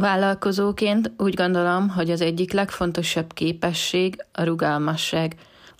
[0.00, 5.34] Vállalkozóként úgy gondolom, hogy az egyik legfontosabb képesség a rugalmasság.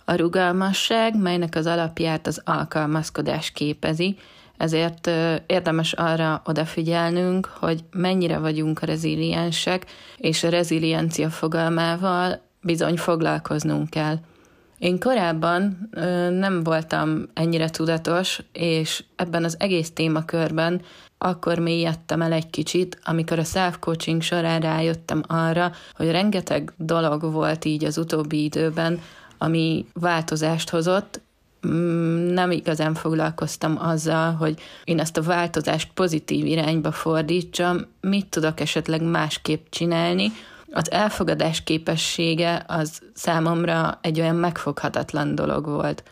[0.05, 4.17] A rugalmasság, melynek az alapját az alkalmazkodás képezi,
[4.57, 5.09] ezért
[5.45, 9.85] érdemes arra odafigyelnünk, hogy mennyire vagyunk reziliensek,
[10.17, 14.15] és a reziliencia fogalmával bizony foglalkoznunk kell.
[14.77, 20.81] Én korábban ö, nem voltam ennyire tudatos, és ebben az egész témakörben
[21.17, 27.65] akkor mélyedtem el egy kicsit, amikor a self-coaching során rájöttem arra, hogy rengeteg dolog volt
[27.65, 29.01] így az utóbbi időben,
[29.37, 31.21] ami változást hozott,
[31.67, 38.59] mm, nem igazán foglalkoztam azzal, hogy én ezt a változást pozitív irányba fordítsam, mit tudok
[38.59, 40.31] esetleg másképp csinálni,
[40.71, 46.03] az elfogadás képessége az számomra egy olyan megfoghatatlan dolog volt.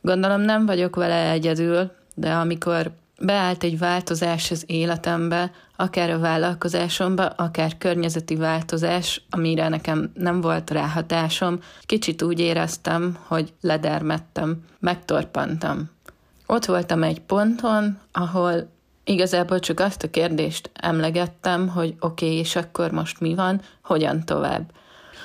[0.00, 7.26] Gondolom nem vagyok vele egyedül, de amikor beállt egy változás az életembe, akár a vállalkozásomba,
[7.26, 15.90] akár környezeti változás, amire nekem nem volt ráhatásom, kicsit úgy éreztem, hogy ledermettem, megtorpantam.
[16.46, 18.70] Ott voltam egy ponton, ahol
[19.10, 24.24] Igazából csak azt a kérdést emlegettem, hogy oké, okay, és akkor most mi van, hogyan
[24.24, 24.72] tovább.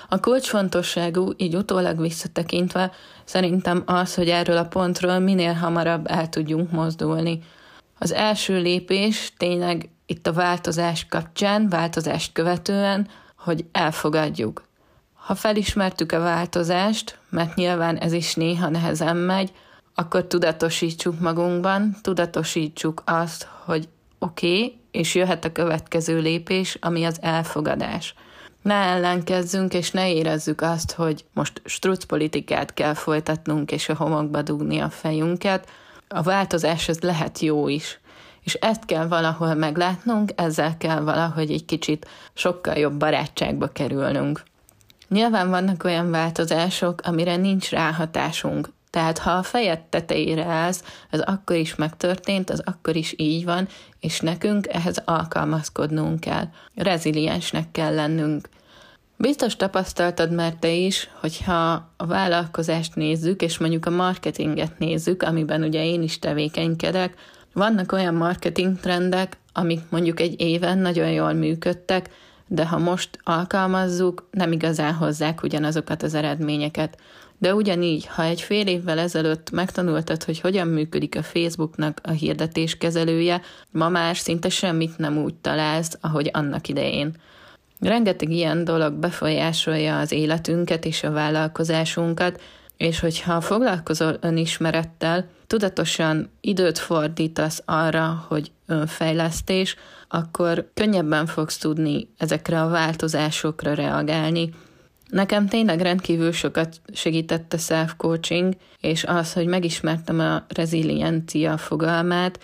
[0.10, 2.92] A kulcsfontosságú, így utólag visszatekintve,
[3.24, 7.40] szerintem az, hogy erről a pontról minél hamarabb el tudjunk mozdulni.
[8.00, 14.64] Az első lépés tényleg itt a változás kapcsán, változást követően, hogy elfogadjuk.
[15.14, 19.52] Ha felismertük a változást, mert nyilván ez is néha nehezen megy,
[19.96, 23.88] akkor tudatosítsuk magunkban, tudatosítsuk azt, hogy
[24.20, 28.16] oké, okay, és jöhet a következő lépés, ami az elfogadás.
[28.62, 34.42] Ne ellenkezzünk, és ne érezzük azt, hogy most struc politikát kell folytatnunk, és a homokba
[34.42, 35.70] dugni a fejünket.
[36.08, 38.00] A változás ez lehet jó is.
[38.44, 44.44] És ezt kell valahol meglátnunk, ezzel kell valahogy egy kicsit sokkal jobb barátságba kerülnünk.
[45.08, 51.56] Nyilván vannak olyan változások, amire nincs ráhatásunk, tehát ha a fejed tetejére állsz, az akkor
[51.56, 53.68] is megtörtént, az akkor is így van,
[54.00, 56.48] és nekünk ehhez alkalmazkodnunk kell.
[56.76, 58.50] Reziliensnek kell lennünk.
[59.18, 65.64] Biztos tapasztaltad már te is, hogyha a vállalkozást nézzük, és mondjuk a marketinget nézzük, amiben
[65.64, 67.16] ugye én is tevékenykedek,
[67.54, 72.10] vannak olyan marketing trendek, amik mondjuk egy éven nagyon jól működtek,
[72.48, 76.98] de ha most alkalmazzuk, nem igazán hozzák ugyanazokat az eredményeket.
[77.38, 83.42] De ugyanígy, ha egy fél évvel ezelőtt megtanultad, hogy hogyan működik a Facebooknak a hirdetéskezelője,
[83.72, 87.16] ma már szinte semmit nem úgy találsz, ahogy annak idején.
[87.80, 92.42] Rengeteg ilyen dolog befolyásolja az életünket és a vállalkozásunkat,
[92.78, 99.76] és hogyha foglalkozol önismerettel, tudatosan időt fordítasz arra, hogy önfejlesztés,
[100.08, 104.50] akkor könnyebben fogsz tudni ezekre a változásokra reagálni,
[105.10, 112.40] Nekem tényleg rendkívül sokat segített a self-coaching, és az, hogy megismertem a reziliencia fogalmát,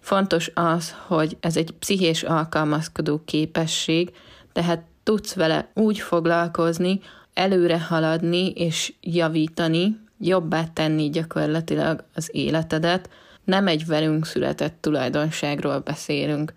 [0.00, 4.12] fontos az, hogy ez egy pszichés alkalmazkodó képesség,
[4.52, 7.00] tehát tudsz vele úgy foglalkozni,
[7.40, 13.08] előre haladni és javítani, jobbá tenni gyakorlatilag az életedet,
[13.44, 16.52] nem egy velünk született tulajdonságról beszélünk.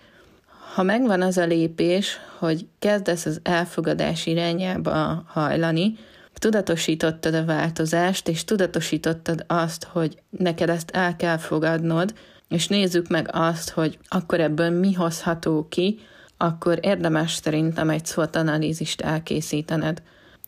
[0.74, 5.96] Ha megvan az a lépés, hogy kezdesz az elfogadás irányába hajlani,
[6.34, 12.14] tudatosítottad a változást, és tudatosítottad azt, hogy neked ezt el kell fogadnod,
[12.50, 16.00] és nézzük meg azt, hogy akkor ebből mi hozható ki,
[16.38, 20.02] akkor érdemes szerintem egy SWOT analízist elkészítened.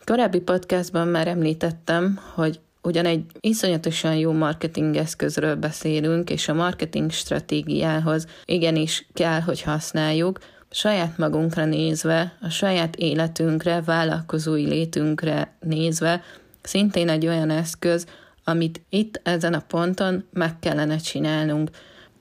[0.06, 7.12] Korábbi podcastban már említettem, hogy ugyan egy iszonyatosan jó marketing eszközről beszélünk, és a marketing
[7.12, 10.40] stratégiához igenis kell, hogy használjuk,
[10.70, 16.22] saját magunkra nézve, a saját életünkre, vállalkozói létünkre nézve,
[16.62, 18.06] szintén egy olyan eszköz,
[18.44, 21.70] amit itt ezen a ponton meg kellene csinálnunk.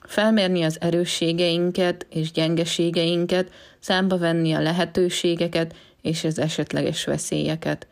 [0.01, 7.87] Felmérni az erősségeinket és gyengeségeinket, számba venni a lehetőségeket és az esetleges veszélyeket.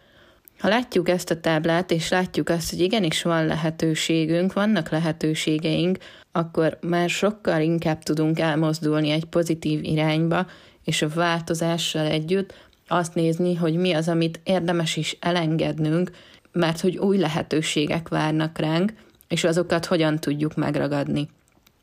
[0.58, 5.98] Ha látjuk ezt a táblát, és látjuk azt, hogy igenis van lehetőségünk, vannak lehetőségeink,
[6.32, 10.46] akkor már sokkal inkább tudunk elmozdulni egy pozitív irányba,
[10.84, 12.54] és a változással együtt
[12.88, 16.10] azt nézni, hogy mi az, amit érdemes is elengednünk,
[16.52, 18.92] mert hogy új lehetőségek várnak ránk,
[19.28, 21.28] és azokat hogyan tudjuk megragadni.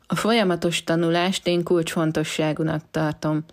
[0.06, 3.44] A folyamatos tanulást én kulcsfontosságúnak tartom.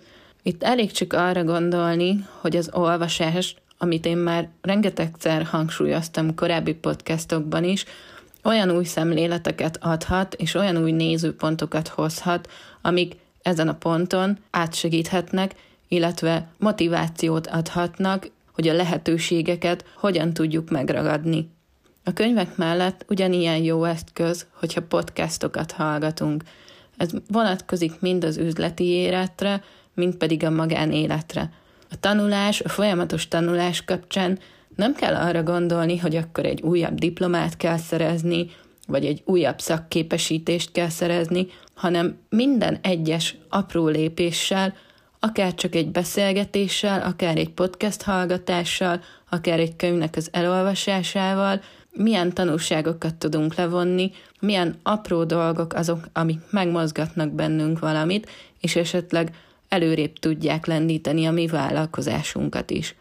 [0.48, 7.64] Itt elég csak arra gondolni, hogy az olvasás amit én már rengetegszer hangsúlyoztam korábbi podcastokban
[7.64, 7.86] is,
[8.44, 12.50] olyan új szemléleteket adhat, és olyan új nézőpontokat hozhat,
[12.82, 15.56] amik ezen a ponton átsegíthetnek,
[15.88, 21.50] illetve motivációt adhatnak, hogy a lehetőségeket hogyan tudjuk megragadni.
[22.04, 26.44] A könyvek mellett ugyanilyen jó eszköz, hogyha podcastokat hallgatunk.
[26.98, 29.64] Ez vonatkozik mind az üzleti életre,
[29.98, 31.52] mind pedig a magánéletre.
[31.90, 34.40] A tanulás, a folyamatos tanulás kapcsán
[34.76, 38.50] nem kell arra gondolni, hogy akkor egy újabb diplomát kell szerezni,
[38.88, 44.74] vagy egy újabb szakképesítést kell szerezni, hanem minden egyes apró lépéssel,
[45.20, 51.62] akár csak egy beszélgetéssel, akár egy podcast hallgatással, akár egy könyvnek az elolvasásával,
[51.92, 58.30] milyen tanulságokat tudunk levonni, milyen apró dolgok azok, amik megmozgatnak bennünk valamit,
[58.62, 59.32] és esetleg
[59.70, 62.96] előrébb tudják lendíteni a mi vállalkozásunkat is.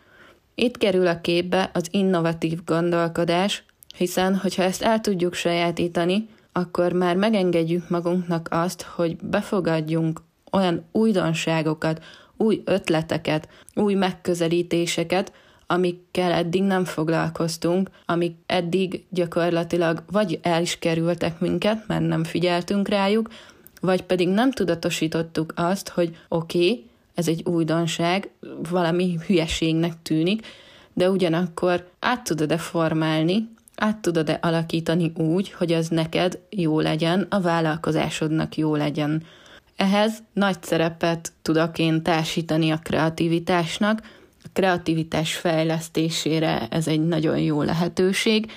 [0.55, 3.65] Itt kerül a képbe az innovatív gondolkodás,
[3.97, 10.21] hiszen hogyha ezt el tudjuk sajátítani, akkor már megengedjük magunknak azt, hogy befogadjunk
[10.53, 12.05] olyan újdonságokat,
[12.37, 15.33] új ötleteket, új megközelítéseket,
[15.67, 22.89] amikkel eddig nem foglalkoztunk, amik eddig gyakorlatilag vagy el is kerültek minket, mert nem figyeltünk
[22.89, 23.29] rájuk,
[23.81, 26.85] vagy pedig nem tudatosítottuk azt, hogy oké, okay,
[27.15, 28.31] ez egy újdonság,
[28.71, 30.47] valami hülyeségnek tűnik,
[30.93, 37.41] de ugyanakkor át tudod-e formálni, át tudod-e alakítani úgy, hogy az neked jó legyen, a
[37.41, 39.23] vállalkozásodnak jó legyen.
[39.77, 44.03] Ehhez nagy szerepet tudok én társítani a kreativitásnak,
[44.45, 48.51] a kreativitás fejlesztésére ez egy nagyon jó lehetőség,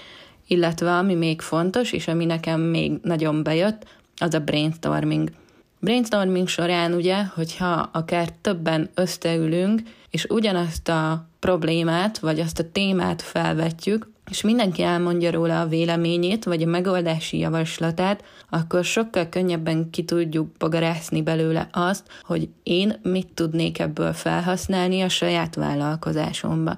[0.48, 3.86] illetve ami még fontos, és ami nekem még nagyon bejött,
[4.20, 5.32] az a brainstorming.
[5.80, 13.22] Brainstorming során ugye, hogyha akár többen összeülünk, és ugyanazt a problémát, vagy azt a témát
[13.22, 20.04] felvetjük, és mindenki elmondja róla a véleményét, vagy a megoldási javaslatát, akkor sokkal könnyebben ki
[20.04, 26.78] tudjuk bogarászni belőle azt, hogy én mit tudnék ebből felhasználni a saját vállalkozásomba.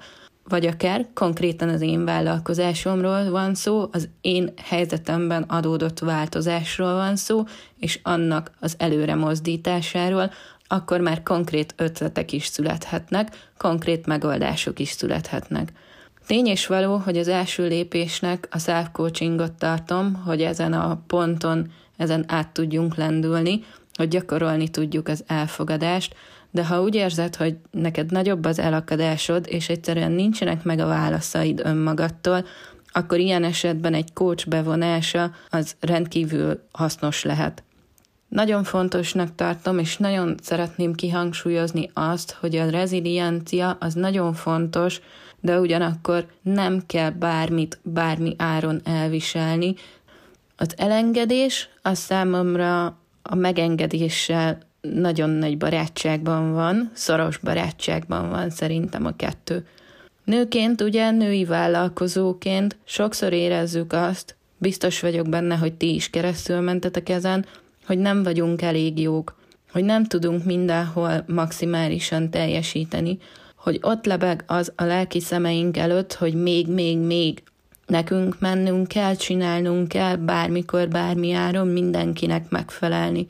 [0.51, 7.43] Vagy akár konkrétan az én vállalkozásomról van szó, az én helyzetemben adódott változásról van szó,
[7.77, 10.31] és annak az előre mozdításáról,
[10.67, 15.71] akkor már konkrét ötletek is születhetnek, konkrét megoldások is születhetnek.
[16.27, 22.25] Tény és való, hogy az első lépésnek a self-coachingot tartom, hogy ezen a ponton, ezen
[22.27, 23.63] át tudjunk lendülni,
[23.93, 26.15] hogy gyakorolni tudjuk az elfogadást,
[26.51, 31.61] de ha úgy érzed, hogy neked nagyobb az elakadásod, és egyszerűen nincsenek meg a válaszaid
[31.63, 32.45] önmagadtól,
[32.91, 37.63] akkor ilyen esetben egy coach bevonása az rendkívül hasznos lehet.
[38.27, 45.01] Nagyon fontosnak tartom, és nagyon szeretném kihangsúlyozni azt, hogy a reziliencia az nagyon fontos,
[45.39, 49.75] de ugyanakkor nem kell bármit bármi áron elviselni.
[50.57, 52.85] Az elengedés az számomra
[53.21, 59.65] a megengedéssel nagyon nagy barátságban van, szoros barátságban van szerintem a kettő.
[60.23, 67.09] Nőként, ugye női vállalkozóként sokszor érezzük azt, biztos vagyok benne, hogy ti is keresztül mentetek
[67.09, 67.45] ezen,
[67.85, 69.35] hogy nem vagyunk elég jók,
[69.71, 73.17] hogy nem tudunk mindenhol maximálisan teljesíteni,
[73.55, 77.43] hogy ott lebeg az a lelki szemeink előtt, hogy még, még, még
[77.85, 83.25] nekünk mennünk kell, csinálnunk kell, bármikor, bármi áron mindenkinek megfelelni.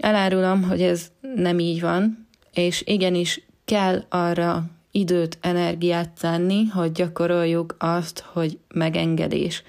[0.00, 7.76] Elárulom, hogy ez nem így van, és igenis kell arra időt, energiát tenni, hogy gyakoroljuk
[7.78, 9.62] azt, hogy megengedés.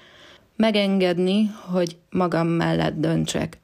[0.56, 3.60] Megengedni, hogy magam mellett döntsek.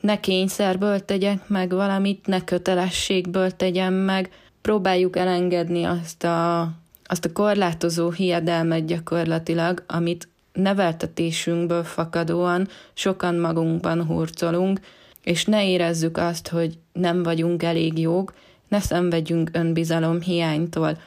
[0.00, 4.30] Ne kényszerből tegyek meg valamit, ne kötelességből tegyem meg,
[4.62, 6.60] próbáljuk elengedni azt a,
[7.04, 14.80] azt a korlátozó hiedelmet gyakorlatilag, amit neveltetésünkből fakadóan sokan magunkban hurcolunk,
[15.24, 18.34] és ne érezzük azt, hogy nem vagyunk elég jók,
[18.68, 20.98] ne szenvedjünk önbizalom hiánytól.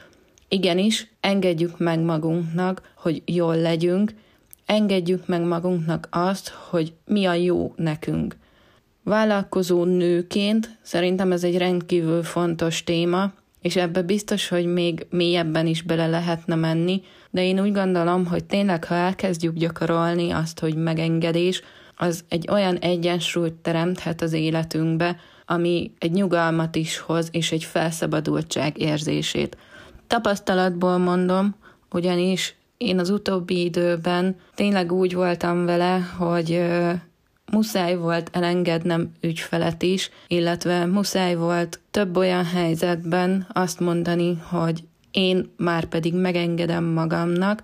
[0.48, 4.14] Igenis, engedjük meg magunknak, hogy jól legyünk,
[4.66, 8.36] engedjük meg magunknak azt, hogy mi a jó nekünk.
[9.02, 15.82] Vállalkozó nőként szerintem ez egy rendkívül fontos téma, és ebbe biztos, hogy még mélyebben is
[15.82, 21.62] bele lehetne menni, de én úgy gondolom, hogy tényleg, ha elkezdjük gyakorolni azt, hogy megengedés,
[21.96, 28.80] az egy olyan egyensúlyt teremthet az életünkbe, ami egy nyugalmat is hoz, és egy felszabadultság
[28.80, 29.56] érzését.
[30.06, 31.54] Tapasztalatból mondom,
[31.92, 36.62] ugyanis én az utóbbi időben tényleg úgy voltam vele, hogy
[37.52, 45.52] muszáj volt elengednem ügyfelet is, illetve muszáj volt több olyan helyzetben azt mondani, hogy én
[45.56, 47.62] már pedig megengedem magamnak,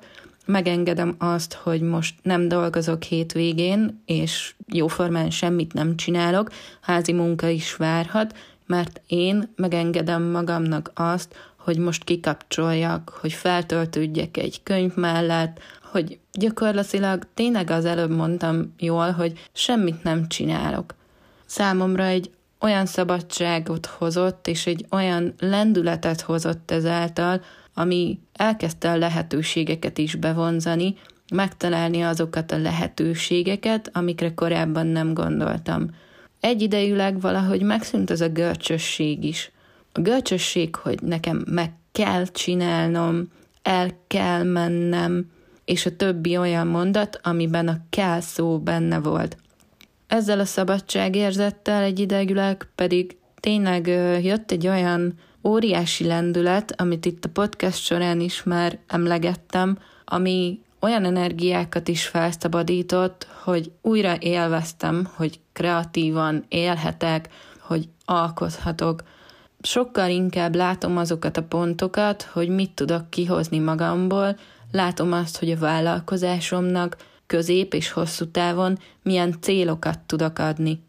[0.51, 7.77] megengedem azt, hogy most nem dolgozok hétvégén, és jóformán semmit nem csinálok, házi munka is
[7.77, 16.19] várhat, mert én megengedem magamnak azt, hogy most kikapcsoljak, hogy feltöltődjek egy könyv mellett, hogy
[16.33, 20.95] gyakorlatilag tényleg az előbb mondtam jól, hogy semmit nem csinálok.
[21.47, 22.31] Számomra egy
[22.61, 27.41] olyan szabadságot hozott, és egy olyan lendületet hozott ezáltal,
[27.81, 30.95] ami elkezdte a lehetőségeket is bevonzani,
[31.35, 35.91] megtalálni azokat a lehetőségeket, amikre korábban nem gondoltam.
[36.41, 39.51] Egyidejűleg valahogy megszűnt az a görcsösség is.
[39.93, 43.29] A görcsösség, hogy nekem meg kell csinálnom,
[43.63, 45.31] el kell mennem,
[45.65, 49.37] és a többi olyan mondat, amiben a kell szó benne volt.
[50.07, 53.87] Ezzel a szabadságérzettel egyidejűleg pedig tényleg
[54.23, 61.05] jött egy olyan óriási lendület, amit itt a podcast során is már emlegettem, ami olyan
[61.05, 67.29] energiákat is felszabadított, hogy újra élveztem, hogy kreatívan élhetek,
[67.59, 69.03] hogy alkothatok.
[69.63, 74.37] Sokkal inkább látom azokat a pontokat, hogy mit tudok kihozni magamból,
[74.73, 80.83] látom azt, hogy a vállalkozásomnak közép és hosszú távon milyen célokat tudok adni.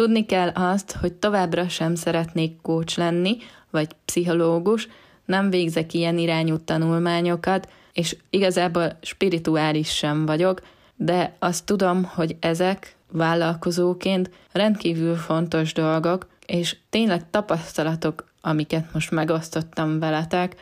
[0.00, 3.36] Tudni kell azt, hogy továbbra sem szeretnék kócs lenni,
[3.70, 4.88] vagy pszichológus,
[5.24, 10.62] nem végzek ilyen irányú tanulmányokat, és igazából spirituális sem vagyok,
[10.96, 19.98] de azt tudom, hogy ezek vállalkozóként rendkívül fontos dolgok, és tényleg tapasztalatok, amiket most megosztottam
[19.98, 20.54] veletek.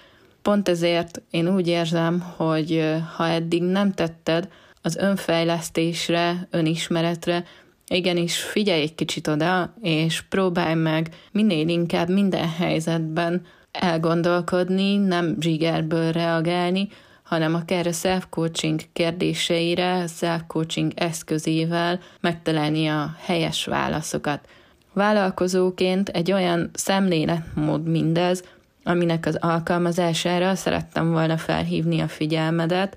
[0.42, 4.48] Pont ezért én úgy érzem, hogy ha eddig nem tetted,
[4.82, 7.44] az önfejlesztésre, önismeretre,
[7.88, 16.12] igenis figyelj egy kicsit oda, és próbálj meg minél inkább minden helyzetben elgondolkodni, nem zsigerből
[16.12, 16.88] reagálni,
[17.22, 24.48] hanem akár a self-coaching kérdéseire, self-coaching eszközével megtalálni a helyes válaszokat.
[24.92, 28.42] Vállalkozóként egy olyan szemléletmód mindez,
[28.84, 32.96] aminek az alkalmazására szerettem volna felhívni a figyelmedet,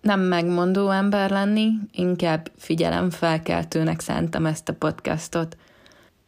[0.00, 5.56] nem megmondó ember lenni, inkább figyelemfelkeltőnek szántam ezt a podcastot.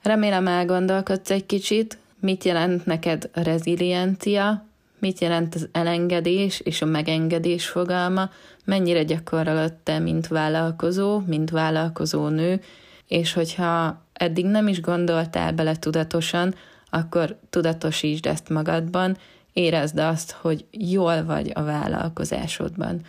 [0.03, 4.65] Remélem elgondolkodsz egy kicsit, mit jelent neked a reziliencia,
[4.99, 8.31] mit jelent az elengedés és a megengedés fogalma,
[8.65, 12.61] mennyire gyakorolod te, mint vállalkozó, mint vállalkozó nő,
[13.09, 16.55] és hogyha eddig nem is gondoltál bele tudatosan,
[16.91, 19.17] akkor tudatosítsd ezt magadban,
[19.53, 23.01] érezd azt, hogy jól vagy a vállalkozásodban.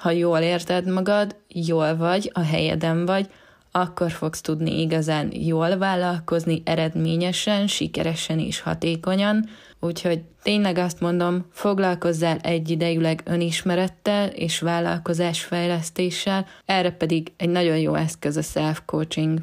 [0.00, 3.30] Ha jól érted magad, jól vagy, a helyeden vagy,
[3.72, 9.48] akkor fogsz tudni igazán jól vállalkozni, eredményesen, sikeresen és hatékonyan,
[9.80, 18.36] úgyhogy tényleg azt mondom, foglalkozzál egyidejűleg önismerettel és vállalkozásfejlesztéssel, erre pedig egy nagyon jó eszköz
[18.36, 19.38] a self-coaching.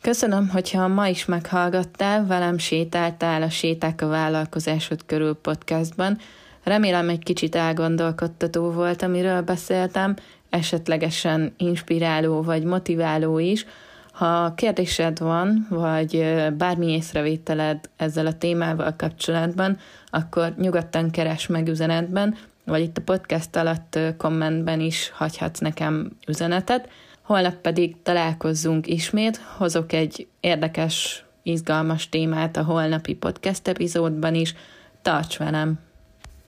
[0.00, 6.18] Köszönöm, hogyha ma is meghallgattál, velem sétáltál a Séták a vállalkozásod körül podcastban,
[6.68, 10.14] Remélem egy kicsit elgondolkodtató volt, amiről beszéltem,
[10.50, 13.66] esetlegesen inspiráló vagy motiváló is.
[14.12, 16.24] Ha kérdésed van, vagy
[16.56, 23.56] bármi észrevételed ezzel a témával kapcsolatban, akkor nyugodtan keres meg üzenetben, vagy itt a podcast
[23.56, 26.88] alatt kommentben is hagyhatsz nekem üzenetet.
[27.22, 34.54] Holnap pedig találkozzunk ismét, hozok egy érdekes, izgalmas témát a holnapi podcast epizódban is.
[35.02, 35.87] Tarts velem!